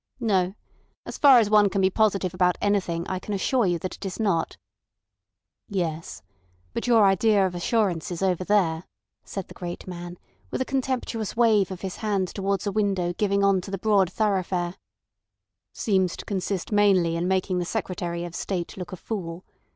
"No. 0.19 0.55
As 1.05 1.19
far 1.19 1.37
as 1.37 1.47
one 1.47 1.69
can 1.69 1.79
be 1.79 1.91
positive 1.91 2.33
about 2.33 2.57
anything 2.59 3.07
I 3.07 3.19
can 3.19 3.35
assure 3.35 3.67
you 3.67 3.77
that 3.77 3.97
it 3.97 4.03
is 4.03 4.19
not." 4.19 4.57
"Yes. 5.69 6.23
But 6.73 6.87
your 6.87 7.05
idea 7.05 7.45
of 7.45 7.53
assurances 7.53 8.23
over 8.23 8.43
there," 8.43 8.85
said 9.23 9.47
the 9.47 9.53
great 9.53 9.85
man, 9.85 10.17
with 10.49 10.59
a 10.59 10.65
contemptuous 10.65 11.37
wave 11.37 11.69
of 11.69 11.81
his 11.81 11.97
hand 11.97 12.29
towards 12.29 12.65
a 12.65 12.71
window 12.71 13.13
giving 13.13 13.43
on 13.43 13.59
the 13.59 13.77
broad 13.77 14.11
thoroughfare, 14.11 14.73
"seems 15.71 16.17
to 16.17 16.25
consist 16.25 16.71
mainly 16.71 17.15
in 17.15 17.27
making 17.27 17.59
the 17.59 17.63
Secretary 17.65 18.25
of 18.25 18.33
State 18.33 18.77
look 18.77 18.91
a 18.91 18.97
fool. 18.97 19.45